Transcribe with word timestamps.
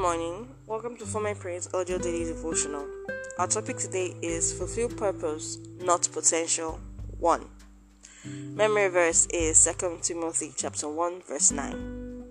morning. 0.00 0.48
Welcome 0.66 0.96
to 0.96 1.04
For 1.04 1.20
My 1.20 1.34
Praise 1.34 1.68
Audio 1.74 1.98
Daily 1.98 2.24
Devotional. 2.24 2.86
Our 3.38 3.46
topic 3.46 3.76
today 3.76 4.16
is 4.22 4.50
Fulfill 4.50 4.88
Purpose, 4.88 5.58
Not 5.78 6.08
Potential 6.10 6.80
1. 7.18 7.44
Memory 8.24 8.88
verse 8.88 9.26
is 9.26 9.62
2 9.62 9.98
Timothy 10.00 10.54
chapter 10.56 10.88
1 10.88 11.20
verse 11.28 11.52
9. 11.52 12.24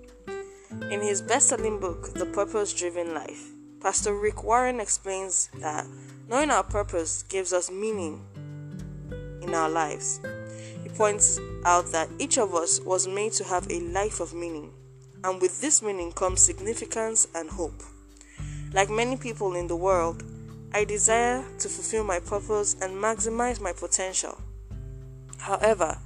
In 0.90 1.00
his 1.00 1.22
best-selling 1.22 1.80
book, 1.80 2.16
The 2.16 2.26
Purpose-Driven 2.26 3.14
Life, 3.14 3.52
Pastor 3.80 4.16
Rick 4.16 4.44
Warren 4.44 4.80
explains 4.80 5.52
that 5.60 5.86
knowing 6.28 6.50
our 6.50 6.64
purpose 6.64 7.22
gives 7.22 7.54
us 7.54 7.70
meaning 7.70 8.26
in 9.44 9.54
our 9.54 9.70
lives. 9.70 10.22
He 10.82 10.90
points 10.90 11.40
out 11.66 11.92
that 11.92 12.10
each 12.18 12.40
of 12.40 12.56
us 12.56 12.80
was 12.80 13.08
made 13.08 13.34
to 13.34 13.44
have 13.44 13.70
a 13.70 13.80
life 13.80 14.20
of 14.22 14.34
meaning 14.34 14.74
and 15.24 15.42
with 15.42 15.62
this 15.62 15.82
meaning 15.82 16.12
comes 16.12 16.42
significance 16.42 17.28
and 17.36 17.50
hope. 17.50 17.82
Like 18.74 18.90
many 18.90 19.18
people 19.18 19.56
in 19.56 19.68
the 19.68 19.76
world, 19.76 20.24
I 20.74 20.84
desire 20.84 21.44
to 21.60 21.70
fulfill 21.70 22.04
my 22.04 22.20
purpose 22.20 22.76
and 22.82 22.94
maximize 22.94 23.60
my 23.60 23.74
potential. 23.74 24.40
However, 25.40 25.98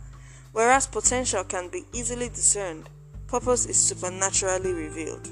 whereas 0.54 0.88
potential 0.88 1.44
can 1.44 1.68
be 1.70 1.84
easily 1.94 2.30
discerned, 2.30 2.90
purpose 3.28 3.66
is 3.66 3.78
supernaturally 3.78 4.72
revealed. 4.72 5.28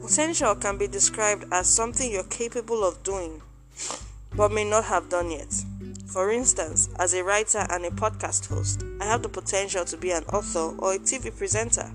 Potential 0.00 0.54
can 0.54 0.78
be 0.78 0.86
described 0.86 1.44
as 1.52 1.68
something 1.68 2.10
you're 2.10 2.24
capable 2.24 2.84
of 2.84 3.02
doing, 3.02 3.42
but 4.36 4.52
may 4.52 4.64
not 4.64 4.84
have 4.84 5.08
done 5.08 5.30
yet. 5.30 5.52
For 6.06 6.30
instance, 6.30 6.88
as 6.98 7.14
a 7.14 7.22
writer 7.22 7.66
and 7.70 7.84
a 7.84 7.90
podcast 7.90 8.48
host, 8.48 8.84
I 9.00 9.04
have 9.04 9.22
the 9.22 9.28
potential 9.28 9.84
to 9.84 9.96
be 9.96 10.10
an 10.10 10.24
author 10.24 10.74
or 10.78 10.94
a 10.94 10.98
TV 10.98 11.36
presenter. 11.36 11.90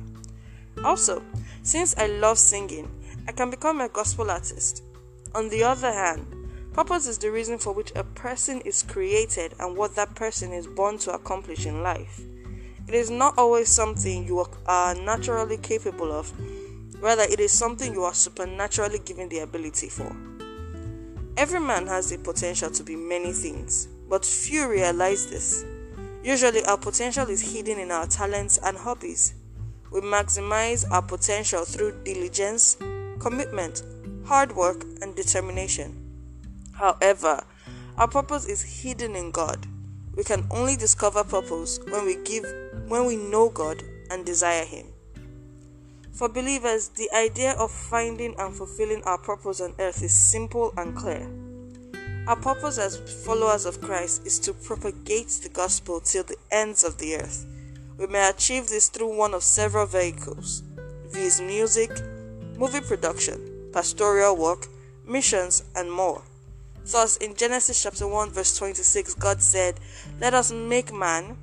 Also, 0.84 1.24
since 1.64 1.96
I 1.98 2.08
love 2.08 2.38
singing, 2.38 2.90
I 3.28 3.32
can 3.32 3.50
become 3.50 3.82
a 3.82 3.90
gospel 3.90 4.30
artist. 4.30 4.84
On 5.34 5.50
the 5.50 5.64
other 5.64 5.92
hand, 5.92 6.26
purpose 6.74 7.08
is 7.08 7.18
the 7.18 7.32
reason 7.32 7.58
for 7.58 7.74
which 7.74 7.92
a 7.96 8.04
person 8.04 8.62
is 8.62 8.84
created 8.84 9.54
and 9.60 9.76
what 9.76 9.96
that 9.96 10.16
person 10.16 10.54
is 10.54 10.68
born 10.68 10.98
to 11.00 11.14
accomplish 11.14 11.66
in 11.66 11.82
life. 11.82 12.22
It 12.88 12.94
is 12.94 13.10
not 13.10 13.38
always 13.38 13.70
something 13.70 14.28
you 14.28 14.46
are 14.68 14.96
naturally 14.96 15.58
capable 15.58 16.12
of, 16.12 16.32
rather, 17.02 17.24
it 17.24 17.40
is 17.40 17.52
something 17.52 17.94
you 17.94 18.04
are 18.04 18.14
supernaturally 18.14 19.00
given 19.00 19.28
the 19.30 19.40
ability 19.40 19.90
for. 19.90 20.16
Every 21.38 21.60
man 21.60 21.88
has 21.88 22.10
the 22.10 22.18
potential 22.18 22.70
to 22.70 22.84
be 22.84 22.96
many 22.96 23.34
things, 23.34 23.88
but 24.08 24.24
few 24.24 24.70
realize 24.70 25.28
this. 25.30 25.66
Usually, 26.24 26.64
our 26.66 26.78
potential 26.78 27.28
is 27.30 27.54
hidden 27.54 27.80
in 27.80 27.92
our 27.92 28.08
talents 28.08 28.58
and 28.64 28.78
hobbies. 28.78 29.34
We 29.92 30.02
maximize 30.02 30.90
our 30.92 31.02
potential 31.02 31.64
through 31.64 32.04
diligence, 32.04 32.78
commitment, 33.20 33.84
hard 34.26 34.56
work, 34.56 34.84
and 35.02 35.16
determination. 35.16 36.02
However, 36.74 37.44
our 37.98 38.08
purpose 38.08 38.46
is 38.46 38.62
hidden 38.62 39.16
in 39.16 39.32
God. 39.32 39.66
We 40.16 40.24
can 40.24 40.46
only 40.52 40.76
discover 40.76 41.24
purpose 41.24 41.80
when 41.90 42.06
we 42.06 42.18
give 42.24 42.46
when 42.88 43.06
we 43.06 43.16
know 43.16 43.50
God 43.50 43.84
and 44.10 44.26
desire 44.26 44.66
him. 44.66 44.88
For 46.12 46.30
believers, 46.30 46.90
the 46.90 47.10
idea 47.14 47.54
of 47.54 47.72
finding 47.72 48.36
and 48.38 48.56
fulfilling 48.56 49.04
our 49.04 49.18
purpose 49.18 49.60
on 49.60 49.76
earth 49.80 50.02
is 50.02 50.14
simple 50.14 50.74
and 50.78 50.96
clear. 50.96 51.30
Our 52.28 52.38
purpose 52.38 52.78
as 52.78 52.98
followers 53.26 53.66
of 53.66 53.82
Christ 53.82 54.26
is 54.26 54.40
to 54.40 54.54
propagate 54.54 55.30
the 55.44 55.50
gospel 55.50 56.00
till 56.00 56.24
the 56.24 56.38
ends 56.52 56.84
of 56.84 56.98
the 56.98 57.18
earth 57.18 57.46
we 57.98 58.08
may 58.08 58.30
achieve 58.30 58.68
this 58.68 58.90
through 58.90 59.16
one 59.16 59.34
of 59.34 59.44
several 59.44 59.86
vehicles 59.86 60.64
viz. 61.12 61.40
music, 61.40 61.92
movie 62.58 62.82
production, 62.82 63.70
pastoral 63.72 64.36
work, 64.36 64.68
missions, 65.06 65.64
and 65.76 65.92
more. 65.92 66.22
Thus, 66.86 67.18
in 67.18 67.36
Genesis 67.36 67.82
chapter 67.82 68.08
1, 68.08 68.32
verse 68.32 68.58
26, 68.58 69.16
God 69.16 69.42
said, 69.42 69.80
Let 70.20 70.34
us 70.34 70.52
make 70.52 70.94
man 70.94 71.38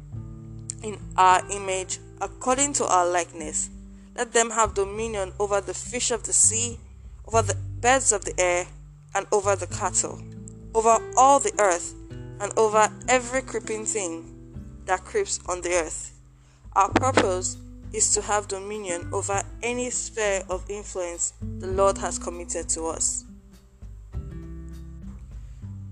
in 0.83 0.99
our 1.17 1.43
image, 1.51 1.99
according 2.21 2.75
to 2.75 2.87
our 2.87 3.09
likeness. 3.09 3.71
Let 4.15 4.33
them 4.33 4.51
have 4.51 4.75
dominion 4.75 5.33
over 5.41 5.61
the 5.61 5.75
fish 5.75 6.11
of 6.11 6.25
the 6.25 6.33
sea, 6.33 6.79
over 7.27 7.43
the 7.43 7.57
birds 7.81 8.13
of 8.13 8.25
the 8.25 8.39
air, 8.39 8.67
and 9.15 9.27
over 9.33 9.57
the 9.57 9.67
cattle, 9.67 10.23
over 10.75 10.99
all 11.17 11.41
the 11.41 11.53
earth, 11.59 11.95
and 12.41 12.53
over 12.57 12.89
every 13.09 13.43
creeping 13.43 13.85
thing 13.85 14.33
that 14.85 15.05
creeps 15.05 15.41
on 15.49 15.63
the 15.63 15.73
earth. 15.73 16.13
Our 16.75 16.89
purpose 16.89 17.59
is 17.93 18.15
to 18.15 18.23
have 18.23 18.49
dominion 18.49 19.11
over 19.13 19.43
any 19.63 19.91
sphere 19.91 20.43
of 20.49 20.65
influence 20.71 21.35
the 21.59 21.67
Lord 21.67 21.99
has 21.99 22.19
committed 22.19 22.71
to 22.71 22.87
us. 22.87 23.25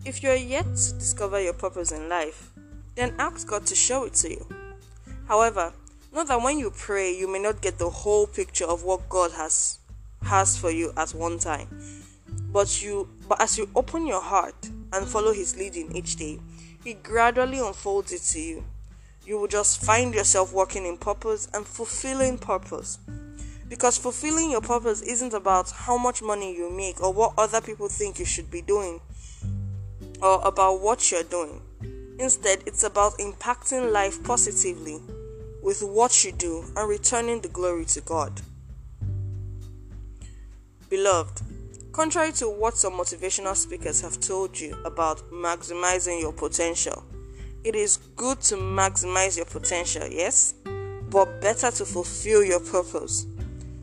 If 0.06 0.22
you 0.22 0.30
are 0.30 0.36
yet 0.36 0.64
to 0.64 0.94
discover 0.94 1.38
your 1.38 1.52
purpose 1.52 1.92
in 1.92 2.08
life, 2.08 2.50
then 2.94 3.14
ask 3.18 3.46
God 3.46 3.66
to 3.66 3.74
show 3.74 4.04
it 4.04 4.14
to 4.14 4.30
you. 4.30 4.46
However, 5.28 5.74
know 6.14 6.24
that 6.24 6.40
when 6.40 6.58
you 6.58 6.70
pray, 6.70 7.14
you 7.14 7.30
may 7.30 7.40
not 7.40 7.60
get 7.60 7.76
the 7.76 7.90
whole 7.90 8.26
picture 8.26 8.64
of 8.64 8.82
what 8.82 9.06
God 9.10 9.32
has 9.32 9.80
has 10.22 10.56
for 10.56 10.70
you 10.70 10.94
at 10.96 11.10
one 11.10 11.38
time. 11.38 11.68
But 12.50 12.82
you 12.82 13.10
but 13.28 13.42
as 13.42 13.58
you 13.58 13.68
open 13.76 14.06
your 14.06 14.22
heart 14.22 14.70
and 14.94 15.06
follow 15.06 15.34
his 15.34 15.58
leading 15.58 15.94
each 15.94 16.16
day, 16.16 16.40
he 16.82 16.94
gradually 16.94 17.58
unfolds 17.58 18.12
it 18.12 18.22
to 18.32 18.40
you 18.40 18.64
you 19.30 19.38
will 19.38 19.46
just 19.46 19.80
find 19.80 20.12
yourself 20.12 20.52
working 20.52 20.84
in 20.84 20.96
purpose 20.96 21.46
and 21.54 21.64
fulfilling 21.64 22.36
purpose. 22.36 22.98
Because 23.68 23.96
fulfilling 23.96 24.50
your 24.50 24.60
purpose 24.60 25.02
isn't 25.02 25.32
about 25.32 25.70
how 25.70 25.96
much 25.96 26.20
money 26.20 26.52
you 26.52 26.68
make 26.68 27.00
or 27.00 27.12
what 27.12 27.34
other 27.38 27.60
people 27.60 27.86
think 27.88 28.18
you 28.18 28.24
should 28.24 28.50
be 28.50 28.60
doing 28.60 29.00
or 30.20 30.44
about 30.44 30.80
what 30.80 31.12
you're 31.12 31.22
doing. 31.22 31.62
Instead, 32.18 32.64
it's 32.66 32.82
about 32.82 33.18
impacting 33.18 33.92
life 33.92 34.20
positively 34.24 34.98
with 35.62 35.80
what 35.80 36.24
you 36.24 36.32
do 36.32 36.64
and 36.74 36.88
returning 36.88 37.40
the 37.40 37.48
glory 37.48 37.84
to 37.84 38.00
God. 38.00 38.40
Beloved, 40.88 41.40
contrary 41.92 42.32
to 42.32 42.50
what 42.50 42.76
some 42.76 42.94
motivational 42.94 43.54
speakers 43.54 44.00
have 44.00 44.18
told 44.18 44.58
you 44.58 44.76
about 44.84 45.30
maximizing 45.30 46.20
your 46.20 46.32
potential, 46.32 47.04
it 47.64 47.74
is 47.74 47.98
good 48.16 48.40
to 48.42 48.56
maximize 48.56 49.36
your 49.36 49.46
potential, 49.46 50.06
yes, 50.08 50.54
but 51.10 51.40
better 51.40 51.70
to 51.70 51.84
fulfill 51.84 52.42
your 52.42 52.60
purpose. 52.60 53.26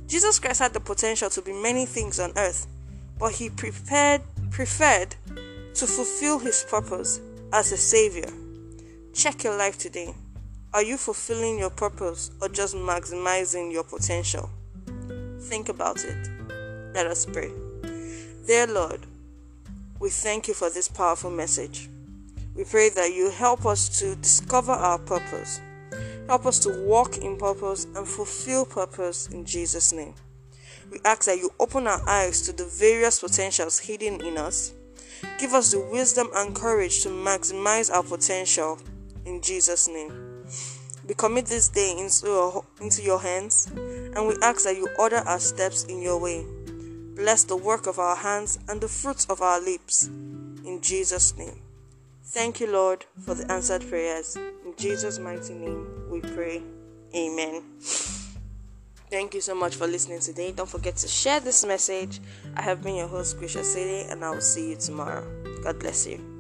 Jesus 0.08 0.40
Christ 0.40 0.60
had 0.60 0.74
the 0.74 0.80
potential 0.80 1.30
to 1.30 1.42
be 1.42 1.54
many 1.54 1.86
things 1.86 2.20
on 2.20 2.32
earth, 2.38 2.68
but 3.20 3.34
he 3.34 3.50
prepared, 3.50 4.22
preferred 4.52 5.16
to 5.76 5.86
fulfill 5.86 6.40
his 6.40 6.66
purpose 6.70 7.20
as 7.54 7.72
a 7.72 7.78
savior. 7.78 8.32
Check 9.14 9.44
your 9.44 9.58
life 9.58 9.78
today. 9.78 10.16
Are 10.74 10.84
you 10.84 10.98
fulfilling 10.98 11.60
your 11.60 11.70
purpose 11.70 12.32
or 12.42 12.50
just 12.50 12.76
maximizing 12.76 13.72
your 13.72 13.84
potential? 13.84 14.50
Think 15.42 15.70
about 15.70 16.04
it. 16.04 16.30
Let 16.94 17.08
us 17.08 17.26
pray. 17.26 17.52
Dear 18.46 18.68
Lord, 18.68 19.02
we 20.00 20.10
thank 20.10 20.48
you 20.48 20.54
for 20.54 20.70
this 20.70 20.88
powerful 20.88 21.32
message. 21.32 21.90
We 22.58 22.64
pray 22.64 22.90
that 22.90 23.14
you 23.14 23.30
help 23.30 23.68
us 23.68 24.00
to 24.00 24.16
discover 24.16 24.72
our 24.72 24.98
purpose. 24.98 25.62
Help 26.28 26.48
us 26.48 26.58
to 26.60 26.70
walk 26.86 27.20
in 27.20 27.38
purpose 27.38 27.86
and 27.96 28.08
fulfill 28.08 28.66
purpose 28.66 29.28
in 29.28 29.46
Jesus' 29.46 29.94
name. 29.94 30.16
We 30.92 31.00
ask 31.06 31.26
that 31.26 31.38
you 31.38 31.52
open 31.60 31.86
our 31.86 32.02
eyes 32.10 32.42
to 32.44 32.52
the 32.52 32.66
various 32.66 33.20
potentials 33.20 33.78
hidden 33.78 34.22
in 34.22 34.40
us. 34.40 34.74
Give 35.38 35.54
us 35.54 35.72
the 35.72 35.80
wisdom 35.80 36.30
and 36.36 36.56
courage 36.56 37.04
to 37.04 37.10
maximize 37.10 37.92
our 37.94 38.02
potential 38.02 38.80
in 39.26 39.40
Jesus' 39.42 39.88
name. 39.88 40.44
We 41.08 41.14
commit 41.14 41.46
this 41.46 41.70
day 41.70 41.96
into 41.96 42.26
your, 42.26 42.66
into 42.82 43.04
your 43.04 43.20
hands 43.20 43.72
and 43.76 44.28
we 44.28 44.36
ask 44.42 44.64
that 44.64 44.76
you 44.76 44.90
order 44.98 45.18
our 45.18 45.40
steps 45.40 45.84
in 45.84 46.02
your 46.02 46.20
way. 46.20 46.44
Bless 47.16 47.44
the 47.44 47.56
work 47.56 47.86
of 47.86 48.00
our 48.00 48.16
hands 48.16 48.58
and 48.68 48.82
the 48.82 48.88
fruits 48.88 49.26
of 49.26 49.44
our 49.44 49.62
lips. 49.62 50.08
In 50.08 50.80
Jesus' 50.82 51.38
name. 51.38 51.62
Thank 52.30 52.60
you, 52.60 52.68
Lord, 52.70 53.06
for 53.26 53.34
the 53.36 53.50
answered 53.50 53.88
prayers. 53.88 54.36
In 54.36 54.74
Jesus' 54.78 55.18
mighty 55.18 55.54
name, 55.54 55.88
we 56.12 56.20
pray. 56.20 56.62
Amen. 57.16 57.64
Thank 59.10 59.34
you 59.34 59.40
so 59.40 59.56
much 59.56 59.76
for 59.76 59.88
listening 59.88 60.20
today. 60.20 60.52
Don't 60.52 60.70
forget 60.70 60.98
to 60.98 61.08
share 61.08 61.40
this 61.40 61.66
message. 61.66 62.20
I 62.58 62.62
have 62.62 62.84
been 62.84 62.96
your 62.96 63.08
host, 63.08 63.40
Krisha 63.40 63.64
City, 63.64 64.10
and 64.12 64.26
I 64.26 64.32
will 64.32 64.42
see 64.42 64.72
you 64.72 64.76
tomorrow. 64.76 65.26
God 65.64 65.80
bless 65.80 66.06
you. 66.06 66.37